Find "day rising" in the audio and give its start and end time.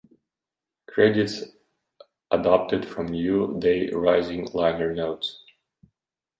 3.59-4.47